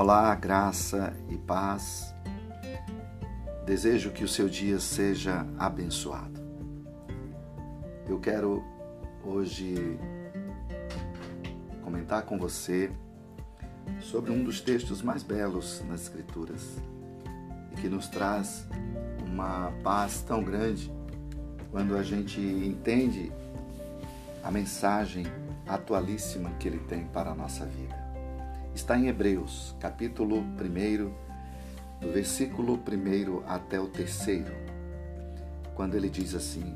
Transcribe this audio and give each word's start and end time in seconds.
Olá, 0.00 0.32
graça 0.36 1.12
e 1.28 1.36
paz. 1.36 2.14
Desejo 3.66 4.12
que 4.12 4.22
o 4.22 4.28
seu 4.28 4.48
dia 4.48 4.78
seja 4.78 5.44
abençoado. 5.58 6.40
Eu 8.08 8.20
quero 8.20 8.62
hoje 9.24 9.98
comentar 11.82 12.22
com 12.22 12.38
você 12.38 12.92
sobre 14.00 14.30
um 14.30 14.44
dos 14.44 14.60
textos 14.60 15.02
mais 15.02 15.24
belos 15.24 15.82
nas 15.88 16.02
Escrituras 16.02 16.76
e 17.72 17.80
que 17.80 17.88
nos 17.88 18.06
traz 18.06 18.68
uma 19.26 19.72
paz 19.82 20.22
tão 20.22 20.44
grande 20.44 20.92
quando 21.72 21.96
a 21.96 22.04
gente 22.04 22.40
entende 22.40 23.32
a 24.44 24.50
mensagem 24.52 25.26
atualíssima 25.66 26.50
que 26.50 26.68
ele 26.68 26.78
tem 26.78 27.04
para 27.08 27.32
a 27.32 27.34
nossa 27.34 27.66
vida 27.66 28.07
está 28.74 28.96
em 28.96 29.08
Hebreus, 29.08 29.74
capítulo 29.80 30.38
1, 30.38 30.48
do 32.00 32.12
versículo 32.12 32.74
1 32.74 33.42
até 33.46 33.80
o 33.80 33.88
3, 33.88 34.44
quando 35.74 35.96
ele 35.96 36.08
diz 36.08 36.34
assim: 36.34 36.74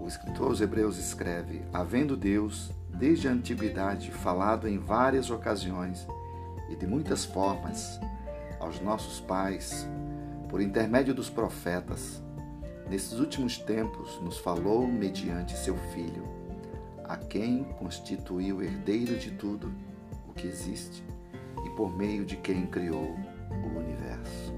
O 0.00 0.06
escritor 0.06 0.48
aos 0.48 0.60
Hebreus 0.60 0.98
escreve: 0.98 1.62
Havendo 1.72 2.16
Deus, 2.16 2.70
desde 2.88 3.28
a 3.28 3.32
antiguidade, 3.32 4.10
falado 4.10 4.68
em 4.68 4.78
várias 4.78 5.30
ocasiões 5.30 6.06
e 6.68 6.76
de 6.76 6.86
muitas 6.86 7.24
formas 7.24 7.98
aos 8.58 8.80
nossos 8.80 9.20
pais, 9.20 9.86
por 10.48 10.60
intermédio 10.60 11.14
dos 11.14 11.30
profetas, 11.30 12.22
nesses 12.88 13.18
últimos 13.18 13.56
tempos 13.56 14.20
nos 14.20 14.38
falou 14.38 14.86
mediante 14.86 15.56
seu 15.56 15.76
Filho, 15.94 16.28
a 17.04 17.16
quem 17.16 17.64
constituiu 17.78 18.62
herdeiro 18.62 19.16
de 19.16 19.30
tudo 19.32 19.72
que 20.40 20.48
existe 20.48 21.04
e 21.64 21.70
por 21.70 21.94
meio 21.94 22.24
de 22.24 22.36
quem 22.36 22.66
criou 22.66 23.14
o 23.50 23.78
universo. 23.78 24.54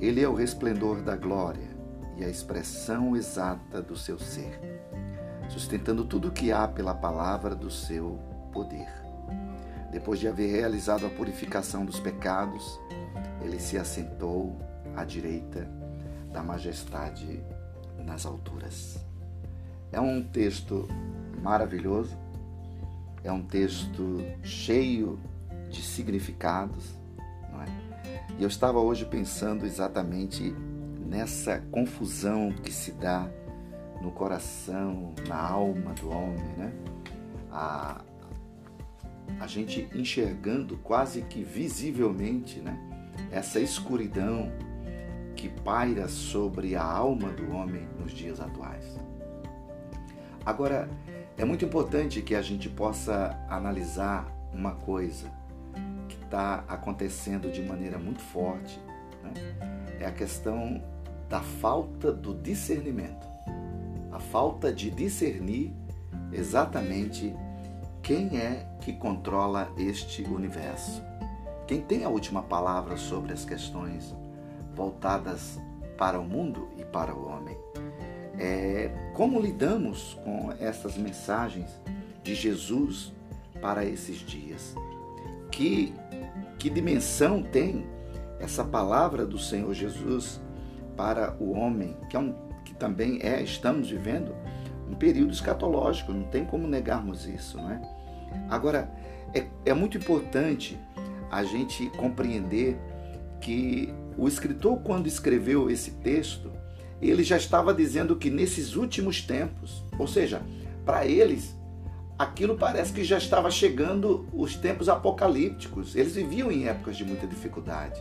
Ele 0.00 0.22
é 0.22 0.28
o 0.28 0.34
resplendor 0.34 1.02
da 1.02 1.14
glória 1.14 1.76
e 2.16 2.24
a 2.24 2.28
expressão 2.28 3.14
exata 3.14 3.82
do 3.82 3.96
seu 3.96 4.18
ser, 4.18 4.58
sustentando 5.48 6.04
tudo 6.04 6.28
o 6.28 6.32
que 6.32 6.50
há 6.50 6.66
pela 6.66 6.94
palavra 6.94 7.54
do 7.54 7.70
seu 7.70 8.18
poder. 8.52 8.88
Depois 9.92 10.18
de 10.18 10.26
haver 10.26 10.50
realizado 10.50 11.06
a 11.06 11.10
purificação 11.10 11.84
dos 11.84 12.00
pecados, 12.00 12.80
ele 13.42 13.60
se 13.60 13.78
assentou 13.78 14.58
à 14.96 15.04
direita 15.04 15.68
da 16.32 16.42
majestade 16.42 17.44
nas 17.98 18.24
alturas. 18.24 18.98
É 19.92 20.00
um 20.00 20.22
texto 20.22 20.88
maravilhoso 21.42 22.25
é 23.26 23.32
um 23.32 23.42
texto 23.42 24.24
cheio 24.42 25.18
de 25.68 25.82
significados, 25.82 26.94
não 27.52 27.60
é? 27.60 27.66
E 28.38 28.42
eu 28.42 28.48
estava 28.48 28.78
hoje 28.78 29.04
pensando 29.04 29.66
exatamente 29.66 30.54
nessa 31.04 31.58
confusão 31.72 32.52
que 32.52 32.72
se 32.72 32.92
dá 32.92 33.28
no 34.00 34.12
coração, 34.12 35.12
na 35.26 35.40
alma 35.40 35.92
do 35.94 36.08
homem, 36.08 36.56
né? 36.56 36.72
A, 37.50 38.00
a 39.40 39.46
gente 39.48 39.88
enxergando 39.92 40.76
quase 40.78 41.22
que 41.22 41.42
visivelmente, 41.42 42.60
né? 42.60 42.78
Essa 43.32 43.58
escuridão 43.58 44.52
que 45.34 45.48
paira 45.48 46.06
sobre 46.08 46.76
a 46.76 46.84
alma 46.84 47.30
do 47.30 47.50
homem 47.50 47.88
nos 47.98 48.12
dias 48.12 48.40
atuais. 48.40 48.84
Agora, 50.44 50.88
é 51.36 51.44
muito 51.44 51.64
importante 51.64 52.22
que 52.22 52.34
a 52.34 52.40
gente 52.40 52.68
possa 52.68 53.38
analisar 53.48 54.26
uma 54.52 54.72
coisa 54.72 55.30
que 56.08 56.16
está 56.24 56.64
acontecendo 56.66 57.50
de 57.50 57.62
maneira 57.62 57.98
muito 57.98 58.20
forte. 58.20 58.80
Né? 59.22 59.34
É 60.00 60.06
a 60.06 60.12
questão 60.12 60.82
da 61.28 61.40
falta 61.40 62.10
do 62.10 62.34
discernimento. 62.34 63.26
A 64.10 64.18
falta 64.18 64.72
de 64.72 64.90
discernir 64.90 65.74
exatamente 66.32 67.34
quem 68.02 68.38
é 68.38 68.66
que 68.80 68.94
controla 68.94 69.70
este 69.76 70.22
universo. 70.22 71.02
Quem 71.66 71.82
tem 71.82 72.04
a 72.04 72.08
última 72.08 72.42
palavra 72.42 72.96
sobre 72.96 73.32
as 73.32 73.44
questões 73.44 74.14
voltadas 74.74 75.58
para 75.98 76.18
o 76.18 76.24
mundo 76.24 76.68
e 76.78 76.84
para 76.84 77.14
o 77.14 77.28
homem. 77.28 77.56
É, 78.38 78.90
como 79.14 79.40
lidamos 79.40 80.18
com 80.24 80.52
essas 80.60 80.96
mensagens 80.96 81.70
de 82.22 82.34
Jesus 82.34 83.12
para 83.60 83.84
esses 83.84 84.18
dias? 84.18 84.74
Que, 85.50 85.94
que 86.58 86.68
dimensão 86.68 87.42
tem 87.42 87.86
essa 88.38 88.64
palavra 88.64 89.24
do 89.24 89.38
Senhor 89.38 89.72
Jesus 89.72 90.40
para 90.96 91.34
o 91.40 91.52
homem, 91.52 91.96
que, 92.08 92.16
é 92.16 92.20
um, 92.20 92.34
que 92.64 92.74
também 92.74 93.18
é, 93.22 93.42
estamos 93.42 93.90
vivendo 93.90 94.34
um 94.88 94.94
período 94.94 95.32
escatológico, 95.32 96.12
não 96.12 96.24
tem 96.24 96.44
como 96.44 96.66
negarmos 96.66 97.26
isso, 97.26 97.56
não 97.56 97.70
é? 97.70 97.80
Agora, 98.48 98.90
é, 99.34 99.46
é 99.64 99.74
muito 99.74 99.98
importante 99.98 100.78
a 101.30 101.42
gente 101.42 101.90
compreender 101.90 102.78
que 103.40 103.92
o 104.16 104.28
escritor, 104.28 104.78
quando 104.80 105.06
escreveu 105.06 105.70
esse 105.70 105.90
texto, 105.90 106.52
ele 107.00 107.22
já 107.22 107.36
estava 107.36 107.74
dizendo 107.74 108.16
que 108.16 108.30
nesses 108.30 108.74
últimos 108.74 109.20
tempos, 109.20 109.84
ou 109.98 110.06
seja, 110.06 110.42
para 110.84 111.06
eles, 111.06 111.54
aquilo 112.18 112.56
parece 112.56 112.92
que 112.92 113.04
já 113.04 113.18
estava 113.18 113.50
chegando 113.50 114.26
os 114.32 114.56
tempos 114.56 114.88
apocalípticos. 114.88 115.94
Eles 115.94 116.14
viviam 116.14 116.50
em 116.50 116.66
épocas 116.66 116.96
de 116.96 117.04
muita 117.04 117.26
dificuldade, 117.26 118.00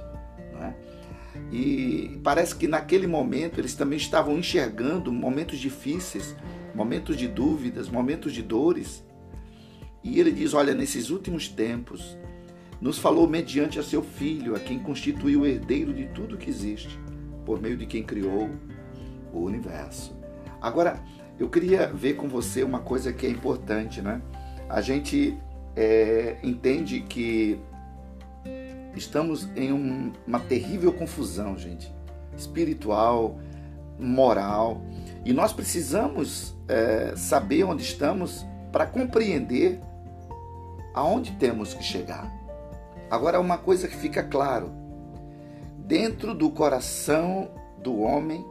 não 0.53 0.63
é? 0.63 0.75
E 1.51 2.19
parece 2.23 2.55
que 2.55 2.67
naquele 2.67 3.07
momento 3.07 3.59
eles 3.59 3.75
também 3.75 3.97
estavam 3.97 4.37
enxergando 4.37 5.11
momentos 5.11 5.59
difíceis, 5.59 6.33
momentos 6.73 7.17
de 7.17 7.27
dúvidas, 7.27 7.89
momentos 7.89 8.33
de 8.33 8.41
dores. 8.41 9.03
E 10.01 10.17
ele 10.17 10.31
diz: 10.31 10.53
Olha, 10.53 10.73
nesses 10.73 11.09
últimos 11.09 11.49
tempos, 11.49 12.17
nos 12.79 12.97
falou 12.97 13.27
mediante 13.27 13.79
a 13.79 13.83
seu 13.83 14.01
filho, 14.01 14.55
a 14.55 14.59
quem 14.59 14.79
constituiu 14.79 15.41
o 15.41 15.45
herdeiro 15.45 15.93
de 15.93 16.05
tudo 16.07 16.37
que 16.37 16.49
existe, 16.49 16.97
por 17.45 17.61
meio 17.61 17.75
de 17.75 17.85
quem 17.85 18.03
criou 18.03 18.49
o 19.37 19.43
universo. 19.43 20.15
Agora, 20.61 20.99
eu 21.37 21.49
queria 21.49 21.87
ver 21.87 22.13
com 22.13 22.27
você 22.27 22.63
uma 22.63 22.79
coisa 22.79 23.11
que 23.11 23.25
é 23.25 23.29
importante, 23.29 24.01
né? 24.01 24.21
A 24.69 24.81
gente 24.81 25.37
é, 25.75 26.37
entende 26.41 27.01
que 27.01 27.59
estamos 28.95 29.47
em 29.55 29.71
um, 29.71 30.13
uma 30.25 30.39
terrível 30.39 30.93
confusão, 30.93 31.57
gente, 31.57 31.93
espiritual, 32.37 33.37
moral, 33.99 34.81
e 35.23 35.33
nós 35.33 35.53
precisamos 35.53 36.55
é, 36.67 37.13
saber 37.15 37.63
onde 37.63 37.83
estamos 37.83 38.45
para 38.71 38.85
compreender 38.85 39.79
aonde 40.93 41.31
temos 41.33 41.73
que 41.73 41.83
chegar. 41.83 42.31
Agora, 43.09 43.39
uma 43.39 43.57
coisa 43.57 43.87
que 43.87 43.95
fica 43.95 44.23
claro: 44.23 44.71
dentro 45.77 46.33
do 46.33 46.49
coração 46.49 47.49
do 47.81 47.99
homem 47.99 48.45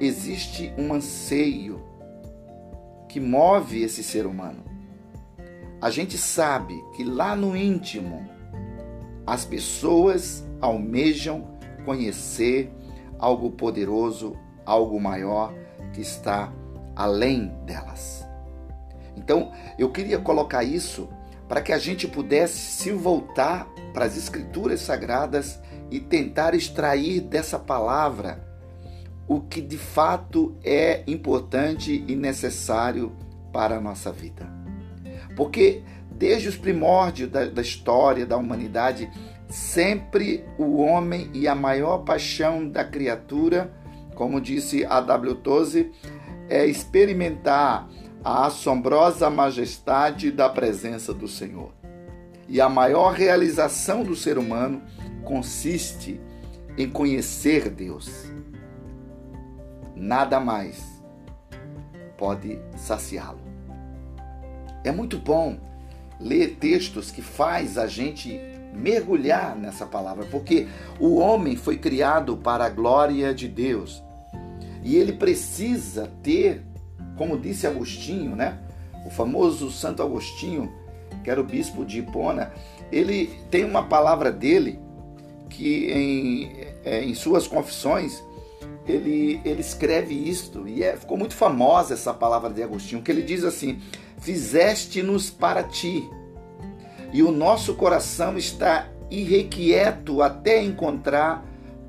existe 0.00 0.72
um 0.76 0.92
anseio 0.92 1.82
que 3.08 3.20
move 3.20 3.82
esse 3.82 4.02
ser 4.02 4.26
humano. 4.26 4.64
A 5.80 5.90
gente 5.90 6.18
sabe 6.18 6.74
que 6.94 7.04
lá 7.04 7.36
no 7.36 7.56
íntimo 7.56 8.28
as 9.26 9.44
pessoas 9.44 10.46
almejam 10.60 11.56
conhecer 11.84 12.72
algo 13.18 13.50
poderoso, 13.50 14.36
algo 14.64 15.00
maior 15.00 15.54
que 15.92 16.00
está 16.00 16.52
além 16.94 17.48
delas. 17.64 18.26
Então, 19.16 19.52
eu 19.78 19.90
queria 19.90 20.18
colocar 20.18 20.62
isso 20.62 21.08
para 21.48 21.60
que 21.60 21.72
a 21.72 21.78
gente 21.78 22.06
pudesse 22.06 22.58
se 22.58 22.92
voltar 22.92 23.66
para 23.92 24.04
as 24.04 24.16
escrituras 24.16 24.80
sagradas 24.80 25.60
e 25.90 26.00
tentar 26.00 26.54
extrair 26.54 27.20
dessa 27.20 27.58
palavra 27.58 28.45
o 29.28 29.40
que 29.40 29.60
de 29.60 29.76
fato 29.76 30.56
é 30.62 31.02
importante 31.06 32.04
e 32.06 32.14
necessário 32.14 33.12
para 33.52 33.78
a 33.78 33.80
nossa 33.80 34.12
vida. 34.12 34.46
Porque 35.36 35.82
desde 36.10 36.48
os 36.48 36.56
primórdios 36.56 37.30
da, 37.30 37.44
da 37.46 37.62
história 37.62 38.24
da 38.24 38.36
humanidade, 38.36 39.10
sempre 39.48 40.44
o 40.58 40.80
homem 40.80 41.30
e 41.34 41.48
a 41.48 41.54
maior 41.54 41.98
paixão 41.98 42.68
da 42.68 42.84
criatura, 42.84 43.72
como 44.14 44.40
disse 44.40 44.84
a 44.84 45.00
W. 45.00 45.34
Toze, 45.36 45.92
é 46.48 46.64
experimentar 46.64 47.88
a 48.24 48.46
assombrosa 48.46 49.28
majestade 49.28 50.30
da 50.30 50.48
presença 50.48 51.12
do 51.12 51.28
Senhor. 51.28 51.72
E 52.48 52.60
a 52.60 52.68
maior 52.68 53.12
realização 53.12 54.04
do 54.04 54.14
ser 54.14 54.38
humano 54.38 54.80
consiste 55.24 56.20
em 56.78 56.88
conhecer 56.88 57.68
Deus 57.68 58.35
nada 59.96 60.38
mais 60.38 61.02
pode 62.18 62.60
saciá-lo. 62.76 63.40
É 64.84 64.92
muito 64.92 65.18
bom 65.18 65.58
ler 66.20 66.56
textos 66.60 67.10
que 67.10 67.22
faz 67.22 67.76
a 67.76 67.86
gente 67.86 68.40
mergulhar 68.72 69.56
nessa 69.56 69.86
palavra, 69.86 70.26
porque 70.30 70.68
o 71.00 71.16
homem 71.16 71.56
foi 71.56 71.78
criado 71.78 72.36
para 72.36 72.66
a 72.66 72.68
glória 72.68 73.34
de 73.34 73.48
Deus. 73.48 74.02
E 74.82 74.96
ele 74.96 75.12
precisa 75.12 76.12
ter, 76.22 76.62
como 77.16 77.38
disse 77.38 77.66
Agostinho, 77.66 78.36
né? 78.36 78.58
O 79.04 79.10
famoso 79.10 79.70
Santo 79.70 80.02
Agostinho, 80.02 80.72
que 81.24 81.30
era 81.30 81.40
o 81.40 81.44
bispo 81.44 81.84
de 81.84 81.98
Hipona, 81.98 82.52
ele 82.92 83.30
tem 83.50 83.64
uma 83.64 83.84
palavra 83.84 84.30
dele 84.30 84.78
que 85.48 85.90
em, 85.90 86.52
é, 86.84 87.02
em 87.02 87.14
suas 87.14 87.46
confissões 87.46 88.22
ele, 88.86 89.40
ele 89.44 89.60
escreve 89.60 90.14
isto, 90.14 90.66
e 90.68 90.82
é, 90.82 90.96
ficou 90.96 91.16
muito 91.16 91.34
famosa 91.34 91.94
essa 91.94 92.14
palavra 92.14 92.50
de 92.50 92.62
Agostinho, 92.62 93.02
que 93.02 93.10
ele 93.10 93.22
diz 93.22 93.44
assim: 93.44 93.80
Fizeste-nos 94.18 95.30
para 95.30 95.62
ti, 95.62 96.08
e 97.12 97.22
o 97.22 97.30
nosso 97.30 97.74
coração 97.74 98.36
está 98.36 98.88
irrequieto 99.10 100.22
até 100.22 100.62
encontrar 100.62 101.44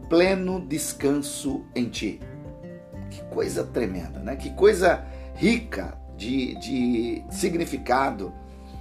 pleno 0.10 0.60
descanso 0.60 1.66
em 1.76 1.90
ti. 1.90 2.20
Que 3.10 3.22
coisa 3.26 3.64
tremenda, 3.64 4.20
né? 4.20 4.36
Que 4.36 4.52
coisa 4.52 5.06
rica 5.36 5.98
de, 6.18 6.56
de 6.56 7.24
significado. 7.30 8.34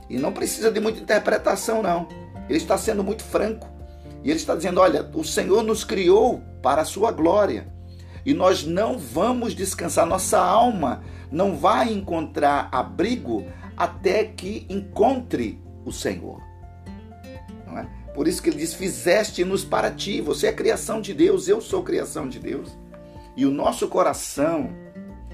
E 0.09 0.19
não 0.19 0.33
precisa 0.33 0.71
de 0.71 0.81
muita 0.81 1.01
interpretação, 1.01 1.83
não. 1.83 2.09
Ele 2.49 2.59
está 2.59 2.79
sendo 2.79 3.03
muito 3.03 3.25
franco. 3.25 3.69
E 4.23 4.31
ele 4.31 4.39
está 4.39 4.55
dizendo: 4.55 4.81
olha, 4.81 5.09
o 5.15 5.25
Senhor 5.25 5.63
nos 5.63 5.85
criou 5.85 6.41
para 6.63 6.83
a 6.83 6.85
sua 6.85 7.13
glória. 7.13 7.67
E 8.27 8.35
nós 8.35 8.65
não 8.65 8.99
vamos 8.99 9.55
descansar, 9.55 10.05
nossa 10.05 10.41
alma 10.41 11.05
não 11.31 11.57
vai 11.57 11.93
encontrar 11.93 12.69
abrigo 12.73 13.45
até 13.77 14.25
que 14.25 14.67
encontre 14.69 15.63
o 15.85 15.93
Senhor. 15.93 16.43
Não 17.65 17.79
é? 17.79 17.89
Por 18.13 18.27
isso 18.27 18.43
que 18.43 18.51
ele 18.51 18.59
diz: 18.59 18.75
Fizeste-nos 18.75 19.65
para 19.65 19.93
ti, 19.93 20.21
você 20.21 20.49
é 20.49 20.53
criação 20.53 21.01
de 21.01 21.15
Deus, 21.15 21.47
eu 21.47 21.61
sou 21.61 21.85
criação 21.85 22.29
de 22.29 22.41
Deus. 22.41 22.77
E 23.37 23.47
o 23.47 23.51
nosso 23.51 23.87
coração, 23.87 24.71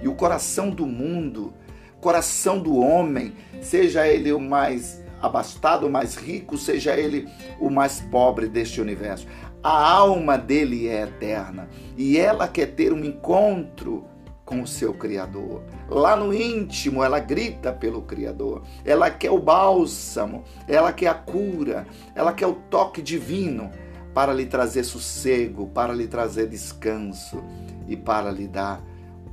e 0.03 0.06
o 0.06 0.15
coração 0.15 0.69
do 0.69 0.85
mundo, 0.85 1.55
coração 1.99 2.61
do 2.61 2.77
homem, 2.77 3.33
seja 3.62 4.06
ele 4.06 4.33
o 4.33 4.41
mais 4.41 5.03
abastado, 5.23 5.87
o 5.87 5.91
mais 5.91 6.15
rico, 6.15 6.59
seja 6.59 6.95
ele 6.95 7.27
o 7.59 7.71
mais 7.71 8.00
pobre 8.00 8.49
deste 8.49 8.83
universo. 8.83 9.27
A 9.62 9.93
alma 9.93 10.37
dele 10.37 10.88
é 10.88 11.03
eterna 11.03 11.69
e 11.97 12.19
ela 12.19 12.49
quer 12.49 12.67
ter 12.75 12.93
um 12.93 13.05
encontro 13.05 14.05
com 14.44 14.61
o 14.61 14.67
seu 14.67 14.93
Criador. 14.93 15.62
Lá 15.88 16.17
no 16.17 16.35
íntimo, 16.35 17.03
ela 17.03 17.20
grita 17.20 17.73
pelo 17.73 18.03
Criador. 18.03 18.62
Ela 18.85 19.11
quer 19.11 19.31
o 19.31 19.38
bálsamo, 19.38 20.43
ela 20.67 20.93
quer 20.93 21.09
a 21.09 21.14
cura, 21.14 21.87
ela 22.14 22.32
quer 22.32 22.47
o 22.47 22.55
toque 22.55 23.00
divino 23.00 23.70
para 24.12 24.32
lhe 24.32 24.47
trazer 24.47 24.85
sossego, 24.85 25.69
para 25.69 25.93
lhe 25.93 26.06
trazer 26.06 26.49
descanso 26.49 27.43
e 27.88 27.97
para 27.97 28.31
lhe 28.31 28.49
dar 28.49 28.82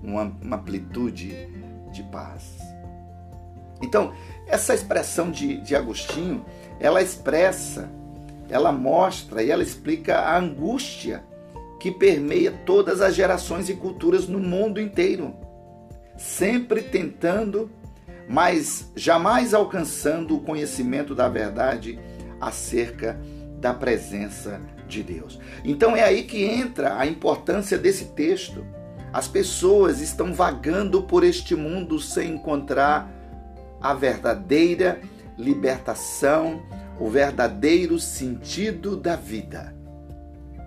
uma, 0.04 0.32
uma 0.42 0.56
amplitude 0.58 1.50
de 1.92 2.04
paz. 2.04 2.58
Então, 3.82 4.14
essa 4.48 4.74
expressão 4.74 5.32
de, 5.32 5.60
de 5.62 5.76
Agostinho, 5.76 6.46
ela 6.80 7.02
expressa, 7.02 7.90
ela 8.50 8.72
mostra 8.72 9.44
e 9.44 9.52
ela 9.52 9.64
explica 9.64 10.20
a 10.20 10.38
angústia 10.38 11.24
que 11.80 11.92
permeia 11.92 12.52
todas 12.66 13.00
as 13.00 13.16
gerações 13.16 13.70
e 13.70 13.74
culturas 13.74 14.28
no 14.28 14.40
mundo 14.40 14.82
inteiro, 14.82 15.34
sempre 16.18 16.82
tentando, 16.82 17.72
mas 18.28 18.92
jamais 18.96 19.54
alcançando 19.54 20.36
o 20.36 20.42
conhecimento 20.42 21.16
da 21.16 21.30
verdade 21.30 21.98
acerca 22.42 23.20
da 23.60 23.74
presença 23.74 24.60
de 24.88 25.04
Deus. 25.04 25.40
Então 25.64 25.96
é 25.96 26.04
aí 26.04 26.24
que 26.24 26.44
entra 26.44 26.98
a 26.98 27.06
importância 27.06 27.78
desse 27.78 28.06
texto. 28.06 28.66
As 29.14 29.28
pessoas 29.28 30.02
estão 30.02 30.34
vagando 30.34 31.04
por 31.04 31.24
este 31.24 31.56
mundo 31.56 32.00
sem 32.00 32.34
encontrar 32.34 33.10
a 33.82 33.94
verdadeira 33.94 35.00
libertação, 35.38 36.62
o 37.00 37.10
verdadeiro 37.10 37.98
sentido 37.98 38.98
da 38.98 39.16
vida. 39.16 39.74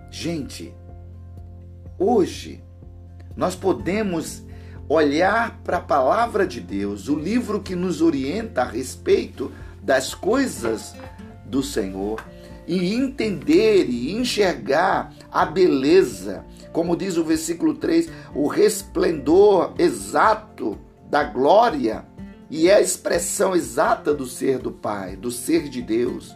Gente, 0.09 0.73
hoje 1.97 2.63
nós 3.35 3.55
podemos 3.55 4.43
olhar 4.89 5.61
para 5.63 5.77
a 5.77 5.81
palavra 5.81 6.45
de 6.45 6.59
Deus, 6.59 7.07
o 7.07 7.15
livro 7.15 7.61
que 7.61 7.75
nos 7.75 8.01
orienta 8.01 8.61
a 8.61 8.65
respeito 8.65 9.51
das 9.81 10.13
coisas 10.13 10.95
do 11.45 11.61
Senhor, 11.61 12.23
e 12.65 12.93
entender 12.93 13.89
e 13.89 14.13
enxergar 14.13 15.13
a 15.31 15.45
beleza, 15.45 16.45
como 16.71 16.95
diz 16.95 17.17
o 17.17 17.23
versículo 17.23 17.73
3, 17.75 18.09
o 18.33 18.47
resplendor 18.47 19.73
exato 19.77 20.79
da 21.09 21.23
glória 21.23 22.05
e 22.55 22.69
é 22.69 22.75
a 22.75 22.81
expressão 22.81 23.55
exata 23.55 24.13
do 24.13 24.27
ser 24.27 24.59
do 24.59 24.71
Pai, 24.71 25.15
do 25.15 25.31
ser 25.31 25.67
de 25.67 25.81
Deus. 25.81 26.35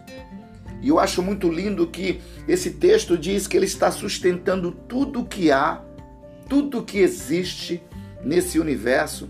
E 0.82 0.90
eu 0.90 1.00
acho 1.00 1.22
muito 1.22 1.48
lindo 1.48 1.86
que 1.86 2.20
esse 2.48 2.72
texto 2.72 3.16
diz 3.16 3.46
que 3.46 3.56
ele 3.56 3.68
está 3.68 3.92
sustentando 3.92 4.72
tudo 4.72 5.24
que 5.24 5.52
há, 5.52 5.80
tudo 6.50 6.82
que 6.82 6.98
existe 6.98 7.84
nesse 8.24 8.58
universo, 8.58 9.30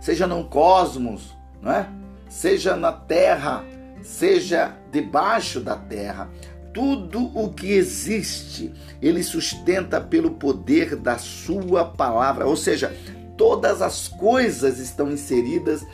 seja 0.00 0.26
no 0.26 0.42
cosmos, 0.44 1.36
não 1.60 1.70
é? 1.70 1.86
seja 2.30 2.74
na 2.74 2.90
terra, 2.90 3.62
seja 4.00 4.74
debaixo 4.90 5.60
da 5.60 5.76
terra. 5.76 6.30
Tudo 6.72 7.30
o 7.38 7.52
que 7.52 7.72
existe, 7.72 8.72
ele 9.02 9.22
sustenta 9.22 10.00
pelo 10.00 10.30
poder 10.30 10.96
da 10.96 11.18
sua 11.18 11.84
palavra. 11.84 12.46
Ou 12.46 12.56
seja, 12.56 12.96
todas 13.38 13.80
as 13.80 14.08
coisas 14.08 14.78
estão 14.78 15.10
inseridas 15.10 15.86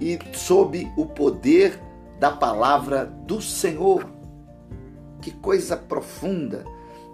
e 0.00 0.18
sob 0.32 0.90
o 0.96 1.06
poder 1.06 1.78
da 2.18 2.32
palavra 2.32 3.04
do 3.04 3.40
Senhor. 3.40 4.04
Que 5.20 5.30
coisa 5.30 5.76
profunda, 5.76 6.64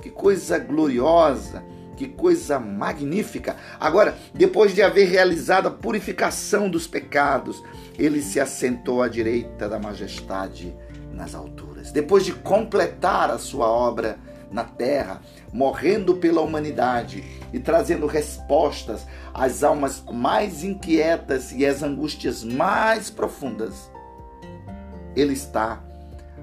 que 0.01 0.09
coisa 0.09 0.59
gloriosa, 0.59 1.63
que 1.97 2.07
coisa 2.07 2.59
magnífica. 2.59 3.57
Agora, 3.79 4.17
depois 4.33 4.75
de 4.75 4.83
haver 4.83 5.09
realizado 5.09 5.67
a 5.67 5.71
purificação 5.71 6.71
dos 6.71 6.87
pecados, 6.87 7.63
ele 7.99 8.23
se 8.23 8.39
assentou 8.39 9.03
à 9.03 9.09
direita 9.09 9.69
da 9.69 9.79
majestade 9.79 10.75
nas 11.13 11.35
alturas. 11.35 11.91
Depois 11.91 12.25
de 12.25 12.33
completar 12.33 13.31
a 13.31 13.39
sua 13.39 13.67
obra 13.67 14.19
na 14.53 14.65
terra, 14.65 15.23
morrendo 15.53 16.17
pela 16.17 16.41
humanidade 16.41 17.25
e 17.53 17.59
trazendo 17.59 18.07
respostas 18.07 19.07
às 19.33 19.63
almas 19.63 20.03
mais 20.13 20.63
inquietas 20.63 21.53
e 21.53 21.65
às 21.65 21.83
angústias 21.83 22.45
mais 22.45 23.11
profundas. 23.11 23.91
Ele 25.17 25.33
está 25.33 25.83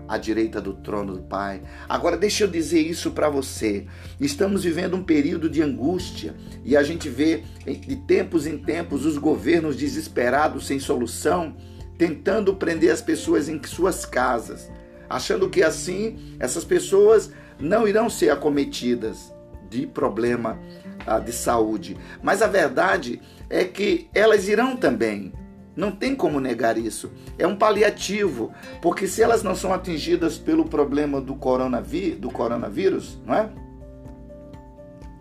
à 0.09 0.17
direita 0.17 0.59
do 0.59 0.73
trono 0.73 1.13
do 1.13 1.21
Pai. 1.21 1.61
Agora, 1.87 2.17
deixa 2.17 2.43
eu 2.43 2.47
dizer 2.47 2.81
isso 2.81 3.11
para 3.11 3.29
você. 3.29 3.85
Estamos 4.19 4.63
vivendo 4.63 4.95
um 4.95 5.03
período 5.03 5.47
de 5.47 5.61
angústia 5.61 6.33
e 6.65 6.75
a 6.75 6.81
gente 6.81 7.07
vê 7.07 7.43
de 7.63 7.95
tempos 7.95 8.47
em 8.47 8.57
tempos 8.57 9.05
os 9.05 9.19
governos 9.19 9.75
desesperados, 9.75 10.65
sem 10.65 10.79
solução, 10.79 11.55
tentando 11.95 12.55
prender 12.55 12.91
as 12.91 13.03
pessoas 13.03 13.47
em 13.47 13.61
suas 13.63 14.03
casas, 14.03 14.71
achando 15.07 15.47
que 15.47 15.61
assim 15.61 16.35
essas 16.39 16.63
pessoas 16.63 17.31
não 17.59 17.87
irão 17.87 18.09
ser 18.09 18.29
acometidas 18.29 19.33
de 19.69 19.85
problema 19.85 20.57
ah, 21.05 21.19
de 21.19 21.31
saúde. 21.31 21.97
Mas 22.21 22.41
a 22.41 22.47
verdade 22.47 23.21
é 23.49 23.63
que 23.63 24.09
elas 24.13 24.47
irão 24.47 24.75
também. 24.75 25.33
Não 25.75 25.91
tem 25.91 26.15
como 26.15 26.39
negar 26.39 26.77
isso. 26.77 27.11
É 27.37 27.47
um 27.47 27.55
paliativo, 27.55 28.51
porque 28.81 29.07
se 29.07 29.21
elas 29.21 29.43
não 29.43 29.55
são 29.55 29.73
atingidas 29.73 30.37
pelo 30.37 30.65
problema 30.65 31.21
do, 31.21 31.35
coronaví 31.35 32.11
do 32.11 32.29
coronavírus, 32.29 33.17
não 33.25 33.33
é? 33.33 33.49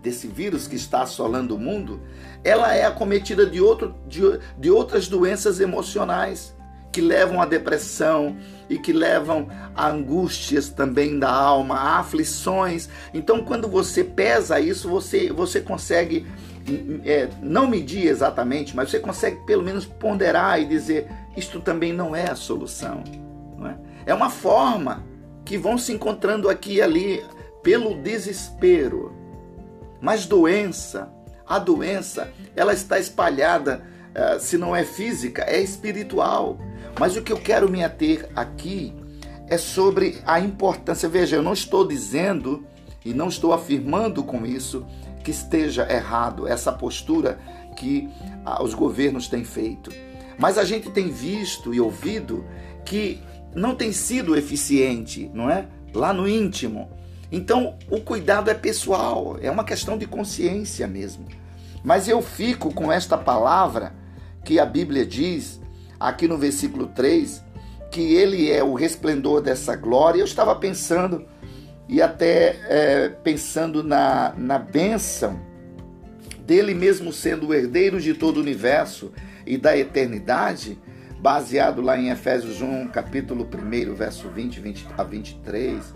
Desse 0.01 0.27
vírus 0.27 0.67
que 0.67 0.75
está 0.75 1.01
assolando 1.01 1.55
o 1.55 1.59
mundo, 1.59 2.01
ela 2.43 2.73
é 2.73 2.85
acometida 2.85 3.45
de, 3.45 3.61
outro, 3.61 3.95
de, 4.07 4.21
de 4.57 4.71
outras 4.71 5.07
doenças 5.07 5.59
emocionais 5.59 6.55
que 6.91 7.01
levam 7.01 7.41
à 7.41 7.45
depressão 7.45 8.35
e 8.69 8.77
que 8.77 8.93
levam 8.93 9.47
a 9.75 9.89
angústias 9.89 10.69
também 10.69 11.17
da 11.17 11.31
alma, 11.31 11.75
a 11.75 11.99
aflições. 11.99 12.89
Então, 13.13 13.43
quando 13.43 13.67
você 13.67 14.03
pesa 14.03 14.59
isso, 14.59 14.89
você, 14.89 15.31
você 15.31 15.59
consegue 15.61 16.25
é, 17.05 17.29
não 17.41 17.67
medir 17.67 18.07
exatamente, 18.07 18.75
mas 18.75 18.89
você 18.89 18.99
consegue 18.99 19.37
pelo 19.45 19.63
menos 19.63 19.85
ponderar 19.85 20.61
e 20.61 20.65
dizer: 20.65 21.07
isto 21.35 21.59
também 21.59 21.93
não 21.93 22.15
é 22.15 22.29
a 22.29 22.35
solução. 22.35 23.03
Não 23.57 23.67
é? 23.67 23.77
é 24.05 24.13
uma 24.13 24.29
forma 24.29 25.03
que 25.45 25.57
vão 25.57 25.77
se 25.77 25.91
encontrando 25.91 26.49
aqui 26.49 26.75
e 26.75 26.81
ali 26.81 27.25
pelo 27.63 27.95
desespero. 27.95 29.13
Mas 30.01 30.25
doença, 30.25 31.11
a 31.45 31.59
doença, 31.59 32.31
ela 32.55 32.73
está 32.73 32.99
espalhada, 32.99 33.83
uh, 34.09 34.39
se 34.39 34.57
não 34.57 34.75
é 34.75 34.83
física, 34.83 35.43
é 35.43 35.59
espiritual. 35.59 36.57
Mas 36.99 37.15
o 37.15 37.21
que 37.21 37.31
eu 37.31 37.37
quero 37.37 37.71
me 37.71 37.81
ater 37.81 38.29
aqui 38.35 38.93
é 39.47 39.57
sobre 39.57 40.17
a 40.25 40.37
importância. 40.39 41.07
Veja, 41.07 41.37
eu 41.37 41.41
não 41.41 41.53
estou 41.53 41.87
dizendo 41.87 42.67
e 43.05 43.13
não 43.13 43.29
estou 43.29 43.53
afirmando 43.53 44.21
com 44.21 44.45
isso 44.45 44.85
que 45.23 45.31
esteja 45.31 45.89
errado 45.89 46.45
essa 46.45 46.73
postura 46.73 47.39
que 47.77 48.09
ah, 48.45 48.61
os 48.61 48.73
governos 48.73 49.29
têm 49.29 49.45
feito. 49.45 49.91
Mas 50.37 50.57
a 50.57 50.65
gente 50.65 50.91
tem 50.91 51.09
visto 51.09 51.73
e 51.73 51.79
ouvido 51.79 52.45
que 52.83 53.21
não 53.55 53.75
tem 53.75 53.93
sido 53.93 54.35
eficiente, 54.35 55.31
não 55.33 55.49
é? 55.49 55.67
Lá 55.93 56.11
no 56.13 56.27
íntimo. 56.27 56.89
Então, 57.31 57.77
o 57.89 58.01
cuidado 58.01 58.49
é 58.49 58.53
pessoal, 58.53 59.37
é 59.41 59.49
uma 59.49 59.63
questão 59.63 59.97
de 59.97 60.05
consciência 60.05 60.85
mesmo. 60.85 61.27
Mas 61.81 62.09
eu 62.09 62.21
fico 62.21 62.73
com 62.73 62.91
esta 62.91 63.17
palavra 63.17 63.93
que 64.43 64.59
a 64.59 64.65
Bíblia 64.65 65.05
diz, 65.05 65.59
aqui 65.99 66.27
no 66.27 66.37
versículo 66.37 66.87
3, 66.87 67.43
que 67.91 68.13
ele 68.13 68.51
é 68.51 68.63
o 68.63 68.73
resplendor 68.73 69.41
dessa 69.41 69.75
glória. 69.75 70.19
Eu 70.19 70.25
estava 70.25 70.55
pensando, 70.55 71.25
e 71.87 72.01
até 72.01 72.55
é, 72.67 73.09
pensando 73.09 73.83
na, 73.83 74.33
na 74.37 74.57
bênção 74.59 75.39
dele 76.49 76.73
mesmo 76.73 77.13
sendo 77.13 77.47
o 77.47 77.53
herdeiro 77.53 77.99
de 77.99 78.13
todo 78.13 78.37
o 78.37 78.41
universo 78.41 79.11
e 79.45 79.57
da 79.57 79.77
eternidade, 79.77 80.79
baseado 81.19 81.81
lá 81.81 81.97
em 81.97 82.09
Efésios 82.09 82.61
1, 82.61 82.87
capítulo 82.87 83.47
1, 83.47 83.93
verso 83.93 84.29
20, 84.29 84.59
20 84.59 84.87
a 84.97 85.03
23, 85.03 85.93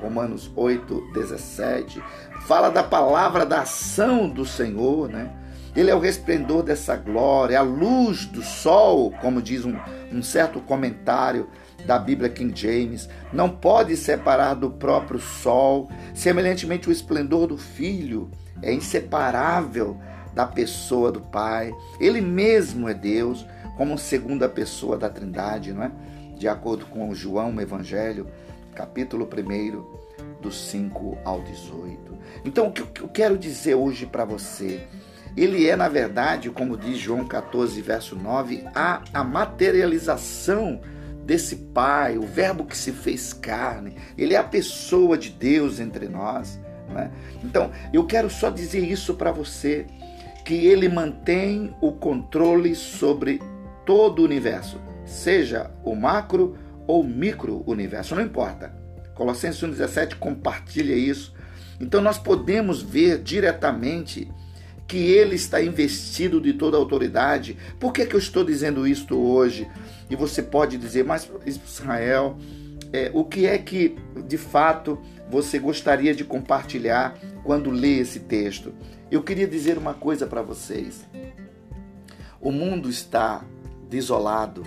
Romanos 0.00 0.50
8, 0.56 1.10
17, 1.12 2.02
fala 2.46 2.70
da 2.70 2.82
palavra 2.82 3.44
da 3.44 3.62
ação 3.62 4.28
do 4.28 4.46
Senhor, 4.46 5.08
né? 5.08 5.30
Ele 5.74 5.90
é 5.90 5.94
o 5.94 6.00
resplendor 6.00 6.62
dessa 6.62 6.96
glória, 6.96 7.58
a 7.58 7.62
luz 7.62 8.26
do 8.26 8.42
sol, 8.42 9.12
como 9.20 9.40
diz 9.40 9.64
um, 9.64 9.76
um 10.12 10.22
certo 10.22 10.60
comentário 10.60 11.48
da 11.86 11.98
Bíblia 11.98 12.28
King 12.28 12.52
James, 12.58 13.08
não 13.32 13.48
pode 13.48 13.96
separar 13.96 14.54
do 14.54 14.70
próprio 14.70 15.20
sol. 15.20 15.88
Semelhantemente, 16.12 16.88
o 16.88 16.92
esplendor 16.92 17.46
do 17.46 17.56
Filho 17.56 18.30
é 18.62 18.72
inseparável 18.72 19.96
da 20.34 20.46
pessoa 20.46 21.10
do 21.10 21.20
Pai. 21.20 21.72
Ele 22.00 22.20
mesmo 22.20 22.88
é 22.88 22.94
Deus, 22.94 23.46
como 23.76 23.96
segunda 23.96 24.48
pessoa 24.48 24.98
da 24.98 25.08
Trindade, 25.08 25.72
não 25.72 25.84
é? 25.84 25.92
De 26.36 26.48
acordo 26.48 26.86
com 26.86 27.14
João, 27.14 27.54
o 27.54 27.60
Evangelho, 27.60 28.26
capítulo 28.74 29.26
1, 29.26 30.40
do 30.40 30.50
5 30.50 31.18
ao 31.24 31.40
18. 31.42 32.18
Então, 32.44 32.68
o 32.68 32.72
que 32.72 33.00
eu 33.00 33.08
quero 33.08 33.38
dizer 33.38 33.74
hoje 33.74 34.06
para 34.06 34.24
você? 34.24 34.86
Ele 35.36 35.68
é, 35.68 35.76
na 35.76 35.88
verdade, 35.88 36.50
como 36.50 36.76
diz 36.76 36.98
João 36.98 37.24
14, 37.24 37.80
verso 37.80 38.16
9, 38.16 38.64
a, 38.74 39.02
a 39.12 39.24
materialização 39.24 40.80
desse 41.24 41.56
Pai, 41.56 42.18
o 42.18 42.22
Verbo 42.26 42.64
que 42.64 42.76
se 42.76 42.92
fez 42.92 43.32
carne. 43.32 43.94
Ele 44.18 44.34
é 44.34 44.38
a 44.38 44.44
pessoa 44.44 45.16
de 45.16 45.30
Deus 45.30 45.78
entre 45.78 46.08
nós. 46.08 46.60
Né? 46.88 47.10
Então, 47.44 47.70
eu 47.92 48.04
quero 48.04 48.28
só 48.28 48.50
dizer 48.50 48.80
isso 48.80 49.14
para 49.14 49.30
você, 49.30 49.86
que 50.44 50.66
ele 50.66 50.88
mantém 50.88 51.74
o 51.80 51.92
controle 51.92 52.74
sobre 52.74 53.40
todo 53.86 54.20
o 54.20 54.24
universo, 54.24 54.80
seja 55.04 55.70
o 55.84 55.94
macro 55.94 56.56
ou 56.86 57.04
micro 57.04 57.62
universo, 57.66 58.14
não 58.14 58.22
importa. 58.22 58.74
Colossenses 59.14 59.62
1,17 59.62 60.16
compartilha 60.16 60.94
isso. 60.94 61.34
Então 61.80 62.00
nós 62.00 62.18
podemos 62.18 62.82
ver 62.82 63.22
diretamente 63.22 64.28
que 64.90 64.98
ele 64.98 65.36
está 65.36 65.62
investido 65.62 66.40
de 66.40 66.52
toda 66.52 66.76
a 66.76 66.80
autoridade. 66.80 67.56
Por 67.78 67.92
que, 67.92 68.04
que 68.04 68.16
eu 68.16 68.18
estou 68.18 68.42
dizendo 68.42 68.88
isto 68.88 69.16
hoje? 69.16 69.70
E 70.10 70.16
você 70.16 70.42
pode 70.42 70.76
dizer, 70.76 71.04
mas 71.04 71.30
Israel, 71.46 72.36
é, 72.92 73.08
o 73.14 73.24
que 73.24 73.46
é 73.46 73.56
que 73.56 73.94
de 74.26 74.36
fato 74.36 74.98
você 75.30 75.60
gostaria 75.60 76.12
de 76.12 76.24
compartilhar 76.24 77.16
quando 77.44 77.70
lê 77.70 77.98
esse 77.98 78.18
texto? 78.18 78.74
Eu 79.12 79.22
queria 79.22 79.46
dizer 79.46 79.78
uma 79.78 79.94
coisa 79.94 80.26
para 80.26 80.42
vocês. 80.42 81.06
O 82.40 82.50
mundo 82.50 82.90
está 82.90 83.44
desolado, 83.88 84.64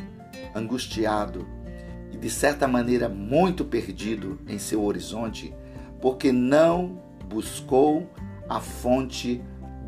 angustiado 0.55 1.45
e 2.13 2.17
de 2.17 2.29
certa 2.29 2.65
maneira 2.65 3.09
muito 3.09 3.65
perdido 3.65 4.39
em 4.47 4.57
seu 4.57 4.85
horizonte, 4.85 5.53
porque 5.99 6.31
não 6.31 6.97
buscou 7.27 8.09
a 8.47 8.61
fonte 8.61 9.41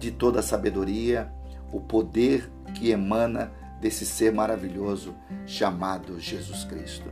de 0.06 0.12
toda 0.12 0.40
a 0.40 0.44
sabedoria, 0.44 1.32
o 1.72 1.80
poder 1.80 2.52
que 2.76 2.92
emana 2.92 3.52
desse 3.82 4.06
ser 4.06 4.32
maravilhoso 4.32 5.16
chamado 5.48 6.20
Jesus 6.20 6.64
Cristo. 6.64 7.10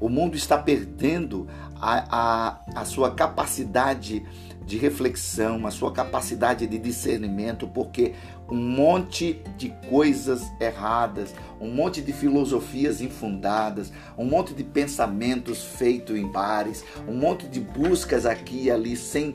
O 0.00 0.08
mundo 0.08 0.36
está 0.36 0.58
perdendo 0.58 1.46
a, 1.76 2.58
a, 2.74 2.80
a 2.80 2.84
sua 2.84 3.14
capacidade 3.14 4.24
de 4.66 4.78
reflexão, 4.78 5.66
a 5.66 5.70
sua 5.70 5.92
capacidade 5.92 6.66
de 6.66 6.78
discernimento, 6.78 7.68
porque 7.68 8.14
um 8.50 8.56
monte 8.56 9.40
de 9.56 9.70
coisas 9.88 10.42
erradas, 10.60 11.34
um 11.60 11.70
monte 11.70 12.02
de 12.02 12.12
filosofias 12.12 13.00
infundadas, 13.00 13.92
um 14.18 14.24
monte 14.24 14.54
de 14.54 14.64
pensamentos 14.64 15.62
feitos 15.62 16.16
em 16.16 16.26
bares, 16.26 16.84
um 17.06 17.14
monte 17.14 17.46
de 17.46 17.60
buscas 17.60 18.26
aqui 18.26 18.64
e 18.64 18.70
ali 18.70 18.96
sem, 18.96 19.34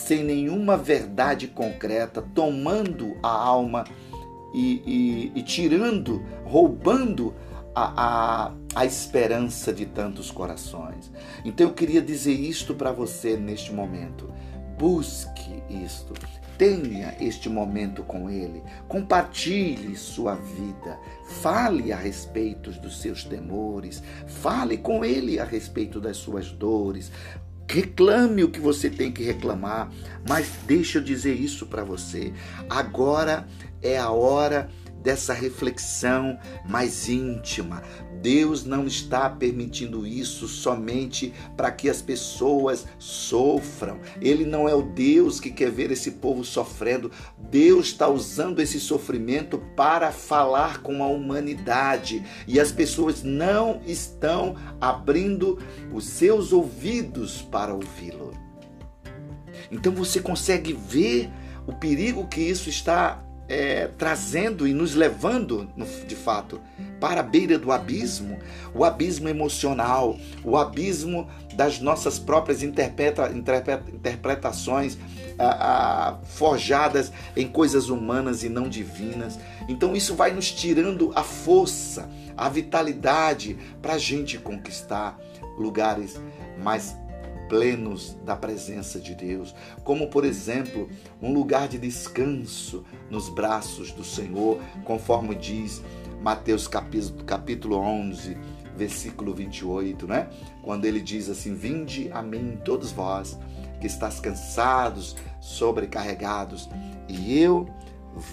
sem 0.00 0.24
nenhuma 0.24 0.76
verdade 0.76 1.46
concreta, 1.46 2.22
tomando 2.34 3.16
a 3.22 3.28
alma 3.28 3.84
e, 4.52 4.82
e, 5.34 5.38
e 5.38 5.42
tirando, 5.42 6.22
roubando 6.44 7.34
a, 7.74 8.46
a, 8.46 8.52
a 8.74 8.84
esperança 8.84 9.72
de 9.72 9.86
tantos 9.86 10.30
corações. 10.30 11.10
Então 11.44 11.68
eu 11.68 11.74
queria 11.74 12.02
dizer 12.02 12.32
isto 12.32 12.74
para 12.74 12.92
você 12.92 13.36
neste 13.36 13.72
momento. 13.72 14.32
Busque 14.76 15.62
isto. 15.68 16.14
Tenha 16.56 17.14
este 17.20 17.48
momento 17.48 18.02
com 18.02 18.28
Ele. 18.28 18.62
Compartilhe 18.86 19.96
sua 19.96 20.34
vida. 20.34 20.98
Fale 21.40 21.92
a 21.92 21.96
respeito 21.96 22.70
dos 22.72 23.00
seus 23.00 23.24
temores. 23.24 24.02
Fale 24.26 24.76
com 24.76 25.04
Ele 25.04 25.38
a 25.38 25.44
respeito 25.44 26.00
das 26.00 26.18
suas 26.18 26.50
dores. 26.50 27.10
Reclame 27.70 28.42
o 28.42 28.50
que 28.50 28.58
você 28.58 28.90
tem 28.90 29.12
que 29.12 29.22
reclamar. 29.22 29.92
Mas 30.28 30.50
deixa 30.66 30.98
eu 30.98 31.02
dizer 31.02 31.34
isso 31.34 31.66
para 31.66 31.84
você. 31.84 32.32
Agora 32.68 33.46
é 33.80 33.96
a 33.96 34.10
hora 34.10 34.68
dessa 35.02 35.32
reflexão 35.32 36.38
mais 36.68 37.08
íntima. 37.08 37.82
Deus 38.20 38.64
não 38.64 38.86
está 38.86 39.30
permitindo 39.30 40.06
isso 40.06 40.46
somente 40.46 41.32
para 41.56 41.70
que 41.72 41.88
as 41.88 42.02
pessoas 42.02 42.86
sofram. 42.98 43.98
Ele 44.20 44.44
não 44.44 44.68
é 44.68 44.74
o 44.74 44.82
Deus 44.82 45.40
que 45.40 45.50
quer 45.50 45.70
ver 45.70 45.90
esse 45.90 46.12
povo 46.12 46.44
sofrendo. 46.44 47.10
Deus 47.38 47.86
está 47.86 48.08
usando 48.08 48.60
esse 48.60 48.78
sofrimento 48.78 49.58
para 49.74 50.12
falar 50.12 50.82
com 50.82 51.02
a 51.02 51.06
humanidade 51.06 52.22
e 52.46 52.60
as 52.60 52.70
pessoas 52.70 53.22
não 53.22 53.80
estão 53.86 54.54
abrindo 54.80 55.58
os 55.92 56.04
seus 56.04 56.52
ouvidos 56.52 57.40
para 57.42 57.74
ouvi-lo. 57.74 58.32
Então 59.70 59.92
você 59.92 60.20
consegue 60.20 60.72
ver 60.72 61.30
o 61.66 61.72
perigo 61.72 62.26
que 62.26 62.40
isso 62.40 62.68
está 62.68 63.24
é, 63.50 63.88
trazendo 63.98 64.66
e 64.66 64.72
nos 64.72 64.94
levando, 64.94 65.68
de 66.06 66.14
fato, 66.14 66.60
para 67.00 67.18
a 67.18 67.22
beira 67.24 67.58
do 67.58 67.72
abismo, 67.72 68.38
o 68.72 68.84
abismo 68.84 69.28
emocional, 69.28 70.16
o 70.44 70.56
abismo 70.56 71.28
das 71.54 71.80
nossas 71.80 72.16
próprias 72.16 72.62
interpreta, 72.62 73.28
interpreta, 73.32 73.90
interpretações 73.92 74.96
a, 75.36 76.10
a, 76.10 76.16
forjadas 76.18 77.12
em 77.36 77.48
coisas 77.48 77.88
humanas 77.88 78.44
e 78.44 78.48
não 78.48 78.68
divinas. 78.68 79.36
Então 79.68 79.96
isso 79.96 80.14
vai 80.14 80.30
nos 80.30 80.52
tirando 80.52 81.10
a 81.16 81.24
força, 81.24 82.08
a 82.36 82.48
vitalidade 82.48 83.58
para 83.82 83.94
a 83.94 83.98
gente 83.98 84.38
conquistar 84.38 85.18
lugares 85.58 86.20
mais 86.62 86.96
plenos 87.50 88.16
da 88.24 88.36
presença 88.36 89.00
de 89.00 89.12
Deus, 89.12 89.52
como 89.82 90.08
por 90.08 90.24
exemplo, 90.24 90.88
um 91.20 91.34
lugar 91.34 91.68
de 91.68 91.76
descanso 91.76 92.84
nos 93.10 93.28
braços 93.28 93.90
do 93.90 94.04
Senhor, 94.04 94.58
conforme 94.84 95.34
diz 95.34 95.82
Mateus 96.22 96.68
capítulo 97.26 97.76
11, 97.76 98.38
versículo 98.76 99.34
28, 99.34 100.06
né? 100.06 100.30
Quando 100.62 100.84
ele 100.84 101.00
diz 101.00 101.28
assim: 101.28 101.54
Vinde 101.54 102.08
a 102.12 102.22
mim 102.22 102.56
todos 102.64 102.92
vós 102.92 103.36
que 103.80 103.86
estás 103.86 104.20
cansados, 104.20 105.16
sobrecarregados, 105.40 106.70
e 107.08 107.36
eu 107.36 107.68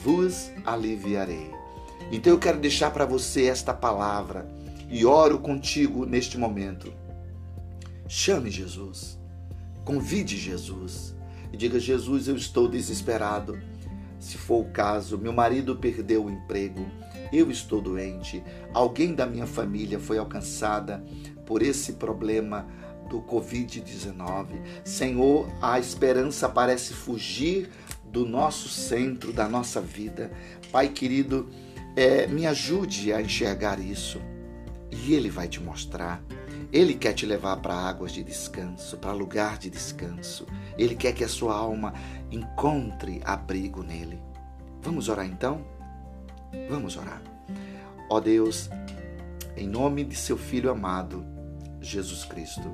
vos 0.03 0.51
aliviarei. 0.63 1.51
Então 2.11 2.31
eu 2.31 2.39
quero 2.39 2.59
deixar 2.59 2.91
para 2.91 3.05
você 3.05 3.47
esta 3.47 3.73
palavra 3.73 4.47
e 4.89 5.05
oro 5.05 5.39
contigo 5.39 6.05
neste 6.05 6.37
momento 6.37 6.93
Chame 8.07 8.49
Jesus. 8.49 9.19
Convide 9.83 10.37
Jesus. 10.37 11.15
E 11.51 11.57
diga: 11.57 11.79
Jesus, 11.79 12.27
eu 12.27 12.35
estou 12.35 12.67
desesperado. 12.67 13.59
Se 14.19 14.37
for 14.37 14.61
o 14.61 14.71
caso, 14.71 15.17
meu 15.17 15.31
marido 15.31 15.75
perdeu 15.75 16.25
o 16.25 16.29
emprego, 16.29 16.85
eu 17.31 17.51
estou 17.51 17.79
doente, 17.79 18.43
alguém 18.73 19.13
da 19.13 19.27
minha 19.27 19.45
família 19.45 19.99
foi 19.99 20.17
alcançada 20.17 21.03
por 21.45 21.61
esse 21.61 21.93
problema 21.93 22.67
do 23.09 23.21
Covid-19. 23.21 24.47
Senhor, 24.83 25.47
a 25.61 25.79
esperança 25.79 26.49
parece 26.49 26.93
fugir 26.93 27.69
do 28.05 28.25
nosso 28.25 28.67
centro, 28.69 29.31
da 29.31 29.47
nossa 29.47 29.79
vida. 29.79 30.31
Pai 30.71 30.89
querido, 30.89 31.47
é, 31.95 32.27
me 32.27 32.45
ajude 32.45 33.13
a 33.13 33.21
enxergar 33.21 33.79
isso. 33.79 34.19
E 34.91 35.13
Ele 35.13 35.29
vai 35.29 35.47
te 35.47 35.61
mostrar. 35.61 36.23
Ele 36.71 36.93
quer 36.93 37.13
te 37.13 37.25
levar 37.25 37.57
para 37.57 37.73
águas 37.73 38.11
de 38.11 38.23
descanso, 38.23 38.97
para 38.97 39.13
lugar 39.13 39.57
de 39.57 39.69
descanso. 39.69 40.45
Ele 40.77 40.95
quer 40.95 41.13
que 41.13 41.23
a 41.23 41.29
sua 41.29 41.55
alma 41.55 41.93
encontre 42.29 43.21
abrigo 43.23 43.83
nele. 43.83 44.21
Vamos 44.81 45.07
orar 45.07 45.25
então? 45.25 45.65
Vamos 46.69 46.97
orar. 46.97 47.21
Ó 48.09 48.19
Deus, 48.19 48.69
em 49.55 49.67
nome 49.67 50.03
de 50.03 50.15
seu 50.15 50.37
Filho 50.37 50.69
amado, 50.69 51.25
Jesus 51.81 52.25
Cristo, 52.25 52.69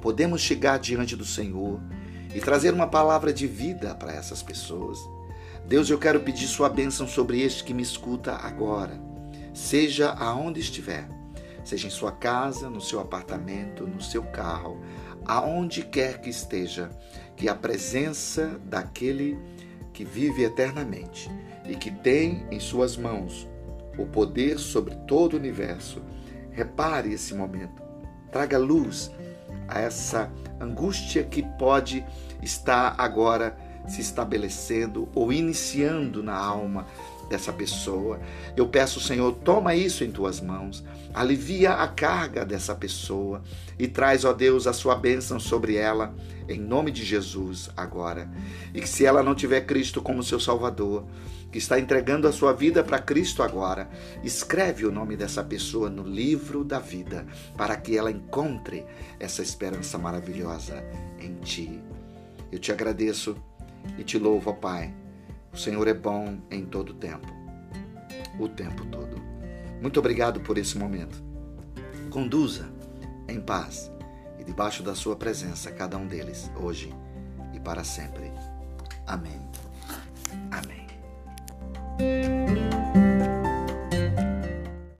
podemos 0.00 0.40
chegar 0.40 0.78
diante 0.78 1.16
do 1.16 1.24
Senhor 1.24 1.80
e 2.34 2.40
trazer 2.40 2.72
uma 2.72 2.86
palavra 2.86 3.32
de 3.32 3.46
vida 3.46 3.94
para 3.94 4.12
essas 4.12 4.42
pessoas. 4.42 4.98
Deus, 5.66 5.90
eu 5.90 5.98
quero 5.98 6.20
pedir 6.20 6.46
Sua 6.46 6.68
bênção 6.68 7.06
sobre 7.06 7.40
este 7.42 7.64
que 7.64 7.74
me 7.74 7.82
escuta 7.82 8.34
agora, 8.34 9.00
seja 9.52 10.10
aonde 10.10 10.60
estiver, 10.60 11.08
seja 11.64 11.86
em 11.86 11.90
sua 11.90 12.12
casa, 12.12 12.68
no 12.68 12.80
seu 12.80 13.00
apartamento, 13.00 13.86
no 13.86 14.00
seu 14.00 14.22
carro, 14.22 14.80
aonde 15.24 15.82
quer 15.82 16.20
que 16.20 16.30
esteja, 16.30 16.90
que 17.36 17.48
a 17.48 17.54
presença 17.54 18.60
daquele 18.64 19.38
que 19.92 20.04
vive 20.04 20.44
eternamente 20.44 21.30
e 21.66 21.76
que 21.76 21.90
tem 21.90 22.46
em 22.50 22.60
suas 22.60 22.96
mãos 22.96 23.48
o 23.98 24.06
poder 24.06 24.58
sobre 24.58 24.94
todo 25.06 25.34
o 25.34 25.36
universo, 25.36 26.02
repare 26.52 27.12
esse 27.12 27.34
momento, 27.34 27.82
traga 28.30 28.58
luz 28.58 29.10
a 29.68 29.80
essa 29.80 30.30
angústia 30.60 31.22
que 31.22 31.42
pode 31.58 32.04
estar 32.42 32.94
agora 32.98 33.56
se 33.86 34.00
estabelecendo 34.00 35.08
ou 35.14 35.32
iniciando 35.32 36.22
na 36.22 36.36
alma 36.36 36.86
dessa 37.30 37.52
pessoa. 37.52 38.20
Eu 38.56 38.66
peço, 38.66 39.00
Senhor, 39.00 39.32
toma 39.32 39.74
isso 39.74 40.02
em 40.02 40.10
tuas 40.10 40.40
mãos, 40.40 40.84
alivia 41.14 41.74
a 41.74 41.86
carga 41.86 42.44
dessa 42.44 42.74
pessoa 42.74 43.40
e 43.78 43.86
traz, 43.86 44.24
ó 44.24 44.32
Deus, 44.32 44.66
a 44.66 44.72
sua 44.72 44.96
bênção 44.96 45.38
sobre 45.38 45.76
ela, 45.76 46.12
em 46.48 46.60
nome 46.60 46.90
de 46.90 47.04
Jesus, 47.04 47.70
agora. 47.76 48.28
E 48.74 48.80
que 48.80 48.88
se 48.88 49.06
ela 49.06 49.22
não 49.22 49.34
tiver 49.34 49.60
Cristo 49.62 50.02
como 50.02 50.24
seu 50.24 50.40
Salvador, 50.40 51.06
que 51.52 51.58
está 51.58 51.78
entregando 51.78 52.28
a 52.28 52.32
sua 52.32 52.52
vida 52.52 52.82
para 52.82 52.98
Cristo 52.98 53.42
agora, 53.42 53.88
escreve 54.22 54.84
o 54.84 54.92
nome 54.92 55.16
dessa 55.16 55.42
pessoa 55.42 55.88
no 55.88 56.02
livro 56.02 56.64
da 56.64 56.80
vida, 56.80 57.26
para 57.56 57.76
que 57.76 57.96
ela 57.96 58.10
encontre 58.10 58.84
essa 59.18 59.40
esperança 59.40 59.96
maravilhosa 59.96 60.84
em 61.20 61.34
ti. 61.36 61.80
Eu 62.50 62.58
te 62.58 62.72
agradeço 62.72 63.36
e 63.96 64.02
te 64.02 64.18
louvo, 64.18 64.50
ó 64.50 64.52
Pai 64.52 64.99
o 65.52 65.56
Senhor 65.56 65.86
é 65.88 65.94
bom 65.94 66.38
em 66.50 66.64
todo 66.64 66.94
tempo, 66.94 67.26
o 68.38 68.48
tempo 68.48 68.84
todo. 68.86 69.16
Muito 69.80 69.98
obrigado 69.98 70.40
por 70.40 70.58
esse 70.58 70.76
momento. 70.78 71.22
Conduza 72.10 72.68
em 73.28 73.40
paz 73.40 73.90
e 74.38 74.44
debaixo 74.44 74.82
da 74.82 74.94
Sua 74.94 75.16
presença 75.16 75.70
cada 75.70 75.96
um 75.96 76.06
deles, 76.06 76.50
hoje 76.56 76.92
e 77.54 77.60
para 77.60 77.84
sempre. 77.84 78.30
Amém. 79.06 79.40
Amém. 80.50 82.39